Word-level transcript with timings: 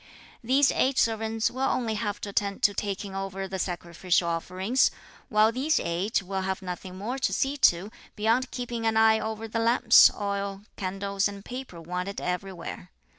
These 0.43 0.71
eight 0.71 0.97
servants 0.97 1.51
will 1.51 1.59
only 1.61 1.93
have 1.93 2.19
to 2.21 2.29
attend 2.29 2.63
to 2.63 2.73
taking 2.73 3.13
over 3.13 3.47
the 3.47 3.59
sacrificial 3.59 4.29
offerings; 4.29 4.89
while 5.29 5.51
these 5.51 5.79
eight 5.79 6.23
will 6.23 6.41
have 6.41 6.63
nothing 6.63 6.95
more 6.97 7.19
to 7.19 7.31
see 7.31 7.55
to 7.57 7.91
beyond 8.15 8.49
keeping 8.49 8.87
an 8.87 8.97
eye 8.97 9.19
over 9.19 9.47
the 9.47 9.59
lamps, 9.59 10.09
oil, 10.19 10.61
candles 10.75 11.27
and 11.27 11.45
paper 11.45 11.79
wanted 11.79 12.19
everywhere. 12.19 12.89